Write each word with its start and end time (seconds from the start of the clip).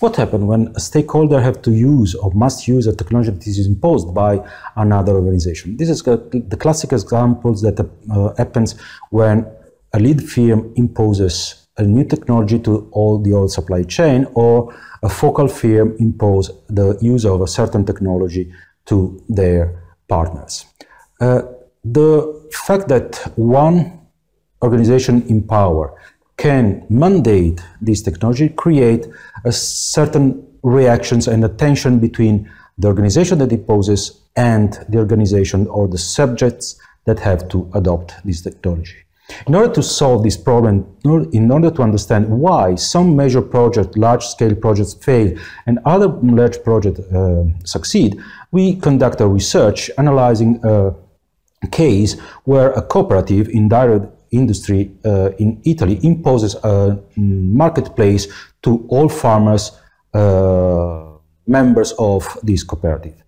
what 0.00 0.16
happens 0.16 0.44
when 0.44 0.72
a 0.74 0.80
stakeholder 0.80 1.40
have 1.40 1.62
to 1.62 1.70
use 1.70 2.14
or 2.14 2.32
must 2.32 2.66
use 2.66 2.86
a 2.86 2.94
technology 2.94 3.30
that 3.30 3.46
is 3.46 3.66
imposed 3.66 4.12
by 4.14 4.40
another 4.76 5.12
organization. 5.12 5.76
This 5.76 5.88
is 5.88 6.02
the 6.02 6.56
classic 6.58 6.92
examples 6.92 7.62
that 7.62 7.78
uh, 7.80 8.34
happens 8.36 8.74
when 9.10 9.46
a 9.92 10.00
lead 10.00 10.28
firm 10.28 10.72
imposes 10.76 11.66
a 11.76 11.82
new 11.82 12.04
technology 12.04 12.58
to 12.60 12.88
all 12.92 13.18
the 13.18 13.32
old 13.32 13.52
supply 13.52 13.82
chain 13.82 14.26
or 14.34 14.74
a 15.02 15.08
focal 15.08 15.48
firm 15.48 15.96
impose 15.98 16.50
the 16.68 16.96
use 17.00 17.24
of 17.24 17.40
a 17.40 17.46
certain 17.46 17.84
technology 17.84 18.52
to 18.86 19.22
their 19.28 19.82
partners. 20.08 20.66
Uh, 21.20 21.42
the 21.84 22.48
fact 22.52 22.88
that 22.88 23.16
one 23.36 24.00
organization 24.62 25.22
in 25.28 25.42
power 25.42 26.00
can 26.36 26.84
mandate 26.90 27.60
this 27.80 28.02
technology 28.02 28.48
create 28.48 29.06
a 29.44 29.52
certain 29.52 30.46
reactions 30.62 31.28
and 31.28 31.44
a 31.44 31.48
tension 31.48 31.98
between 31.98 32.50
the 32.78 32.88
organization 32.88 33.38
that 33.38 33.52
imposes 33.52 34.22
and 34.36 34.84
the 34.88 34.98
organization 34.98 35.66
or 35.68 35.86
the 35.86 35.98
subjects 35.98 36.76
that 37.04 37.18
have 37.20 37.48
to 37.48 37.70
adopt 37.74 38.14
this 38.24 38.42
technology. 38.42 38.96
In 39.46 39.54
order 39.54 39.72
to 39.72 39.82
solve 39.82 40.22
this 40.22 40.36
problem, 40.36 40.86
in 41.32 41.50
order 41.50 41.70
to 41.70 41.82
understand 41.82 42.28
why 42.28 42.74
some 42.74 43.16
major 43.16 43.40
projects, 43.40 43.96
large-scale 43.96 44.54
projects 44.56 44.94
fail 44.94 45.34
and 45.66 45.78
other 45.86 46.08
large 46.08 46.62
projects 46.62 47.00
uh, 47.00 47.44
succeed, 47.64 48.20
we 48.50 48.76
conduct 48.76 49.20
a 49.20 49.26
research 49.26 49.90
analyzing 49.96 50.60
a 50.64 50.94
case 51.70 52.20
where 52.44 52.72
a 52.72 52.82
cooperative 52.82 53.48
in 53.48 53.68
direct 53.68 54.06
industry 54.36 54.90
uh, 55.04 55.30
in 55.38 55.60
Italy 55.64 55.98
imposes 56.02 56.54
a 56.64 56.98
marketplace 57.16 58.28
to 58.62 58.84
all 58.88 59.08
farmers, 59.08 59.72
uh, 60.14 61.04
members 61.46 61.92
of 61.98 62.38
this 62.42 62.62
cooperative. 62.62 63.22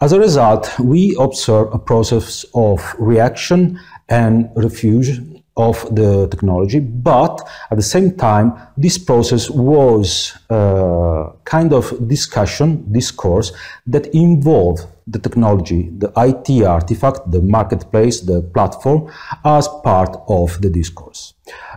As 0.00 0.12
a 0.12 0.18
result, 0.18 0.78
we 0.78 1.16
observe 1.18 1.72
a 1.72 1.78
process 1.78 2.44
of 2.54 2.94
reaction 2.98 3.80
and 4.08 4.50
refuge 4.54 5.20
of 5.56 5.82
the 5.94 6.28
technology, 6.28 6.80
but 6.80 7.40
at 7.70 7.76
the 7.76 7.82
same 7.82 8.14
time, 8.16 8.52
this 8.76 8.98
process 8.98 9.48
was 9.48 10.36
uh, 10.50 11.30
kind 11.46 11.72
of 11.72 11.84
discussion, 12.08 12.84
discourse 12.92 13.52
that 13.86 14.06
involve 14.14 14.80
the 15.06 15.18
technology, 15.18 15.88
the 15.98 16.12
IT 16.16 16.64
artifact, 16.64 17.30
the 17.30 17.40
marketplace, 17.40 18.20
the 18.20 18.42
platform, 18.42 19.10
as 19.44 19.68
part 19.82 20.14
of 20.28 20.60
the 20.60 20.68
discourse. 20.68 21.34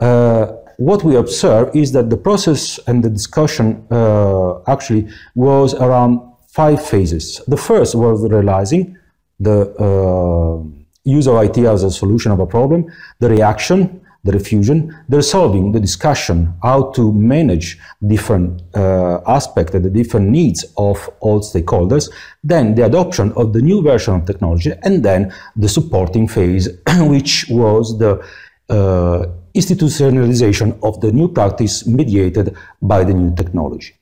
Uh, 0.00 0.46
what 0.76 1.04
we 1.04 1.14
observe 1.16 1.74
is 1.74 1.92
that 1.92 2.10
the 2.10 2.16
process 2.16 2.80
and 2.88 3.04
the 3.04 3.10
discussion 3.10 3.86
uh, 3.90 4.60
actually 4.66 5.08
was 5.34 5.74
around 5.74 6.20
five 6.48 6.84
phases. 6.84 7.40
The 7.46 7.56
first 7.56 7.94
was 7.94 8.28
realizing 8.28 8.98
the 9.38 9.58
uh, 9.78 10.62
use 11.04 11.26
of 11.28 11.42
IT 11.42 11.58
as 11.58 11.84
a 11.84 11.90
solution 11.90 12.32
of 12.32 12.40
a 12.40 12.46
problem, 12.46 12.86
the 13.20 13.28
reaction, 13.28 14.01
the 14.24 14.32
refusion, 14.32 14.94
the 15.08 15.16
resolving, 15.16 15.72
the 15.72 15.80
discussion, 15.80 16.54
how 16.62 16.90
to 16.92 17.12
manage 17.12 17.78
different 18.06 18.62
uh, 18.74 19.20
aspects 19.26 19.74
and 19.74 19.84
the 19.84 19.90
different 19.90 20.28
needs 20.28 20.64
of 20.76 21.10
all 21.20 21.40
stakeholders, 21.40 22.08
then 22.44 22.74
the 22.76 22.84
adoption 22.84 23.32
of 23.32 23.52
the 23.52 23.60
new 23.60 23.82
version 23.82 24.14
of 24.14 24.24
technology, 24.24 24.72
and 24.82 25.04
then 25.04 25.32
the 25.56 25.68
supporting 25.68 26.28
phase, 26.28 26.68
which 27.00 27.46
was 27.50 27.98
the 27.98 28.24
uh, 28.68 29.26
institutionalization 29.54 30.78
of 30.84 31.00
the 31.00 31.10
new 31.10 31.28
practice 31.28 31.86
mediated 31.86 32.56
by 32.80 33.02
the 33.02 33.12
new 33.12 33.34
technology. 33.34 33.94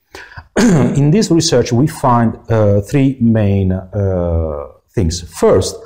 In 0.59 1.11
this 1.11 1.31
research, 1.31 1.73
we 1.73 1.87
find 1.87 2.37
uh, 2.51 2.83
three 2.83 3.17
main 3.21 3.73
uh, 3.73 4.67
things. 4.91 5.23
First, 5.39 5.77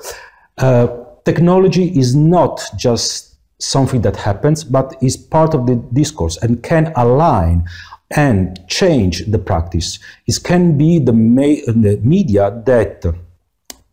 uh, 0.58 0.88
technology 1.24 1.98
is 1.98 2.16
not 2.16 2.60
just 2.76 3.33
something 3.64 4.02
that 4.02 4.16
happens, 4.16 4.64
but 4.64 4.94
is 5.00 5.16
part 5.16 5.54
of 5.54 5.66
the 5.66 5.76
discourse 5.92 6.36
and 6.38 6.62
can 6.62 6.92
align 6.96 7.64
and 8.10 8.60
change 8.68 9.26
the 9.26 9.38
practice. 9.38 9.98
It 10.26 10.38
can 10.44 10.76
be 10.76 10.98
the, 10.98 11.12
the 11.12 12.00
media 12.02 12.62
that 12.66 13.04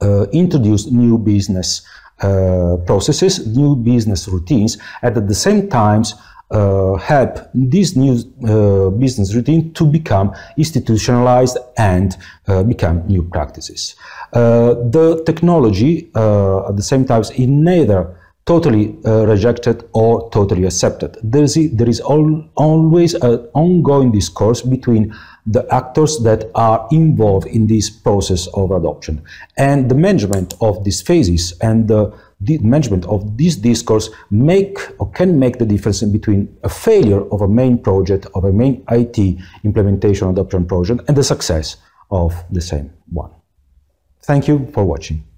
uh, 0.02 0.26
introduce 0.32 0.92
new 0.92 1.18
business 1.18 1.82
uh, 2.22 2.78
processes, 2.86 3.48
new 3.48 3.76
business 3.76 4.28
routines, 4.28 4.78
and 5.02 5.18
at 5.18 5.28
the 5.28 5.36
same 5.36 5.70
time 5.70 6.04
uh, 6.52 6.96
help 6.96 7.40
this 7.54 7.96
new 7.96 8.14
uh, 8.46 8.90
business 8.90 9.34
routine 9.34 9.74
to 9.74 9.86
become 9.86 10.36
institutionalized 10.58 11.58
and 11.78 12.18
uh, 12.48 12.62
become 12.62 13.08
new 13.08 13.24
practices. 13.24 13.96
Uh, 14.34 14.74
the 14.90 15.24
technology, 15.26 16.12
at 16.14 16.76
the 16.76 16.84
same 16.84 17.06
time, 17.06 17.22
is 17.22 17.30
in 17.32 17.64
neither 17.64 18.18
totally 18.52 18.98
uh, 19.06 19.26
rejected 19.34 19.78
or 19.94 20.30
totally 20.32 20.66
accepted. 20.66 21.18
There 21.24 21.44
is, 21.44 21.54
there 21.80 21.88
is 21.88 22.02
al 22.02 22.26
always 22.56 23.14
an 23.14 23.38
ongoing 23.54 24.12
discourse 24.12 24.62
between 24.62 25.04
the 25.46 25.64
actors 25.74 26.20
that 26.28 26.42
are 26.54 26.86
involved 26.92 27.48
in 27.48 27.68
this 27.68 27.90
process 27.90 28.48
of 28.62 28.72
adoption. 28.72 29.24
And 29.58 29.90
the 29.90 29.96
management 29.96 30.50
of 30.60 30.84
these 30.84 31.02
phases 31.02 31.44
and 31.62 31.88
the, 31.88 32.02
the 32.42 32.58
management 32.58 33.06
of 33.06 33.38
this 33.38 33.56
discourse 33.56 34.10
make 34.30 34.78
or 35.00 35.10
can 35.12 35.40
make 35.40 35.58
the 35.58 35.66
difference 35.66 36.04
between 36.04 36.42
a 36.64 36.70
failure 36.88 37.24
of 37.34 37.40
a 37.42 37.48
main 37.48 37.78
project, 37.78 38.28
of 38.36 38.44
a 38.44 38.52
main 38.52 38.84
IT 38.92 39.18
implementation 39.64 40.28
adoption 40.28 40.66
project, 40.66 41.00
and 41.08 41.16
the 41.16 41.24
success 41.24 41.78
of 42.10 42.44
the 42.52 42.62
same 42.62 42.92
one. 43.14 43.32
Thank 44.24 44.50
you 44.50 44.70
for 44.74 44.84
watching. 44.84 45.31